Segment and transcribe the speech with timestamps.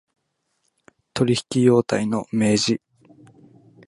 [1.13, 2.81] 取引態様の明示